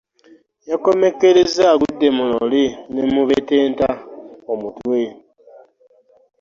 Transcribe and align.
Yakomeketeza 0.69 1.63
agudde 1.73 2.07
mu 2.15 2.23
loole 2.31 2.63
n'emubetenta 2.93 3.89
omutwe. 4.51 5.01